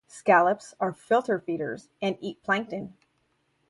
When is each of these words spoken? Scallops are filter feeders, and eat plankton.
Scallops 0.07 0.73
are 0.79 0.93
filter 0.93 1.37
feeders, 1.39 1.89
and 2.01 2.17
eat 2.21 2.41
plankton. 2.41 2.95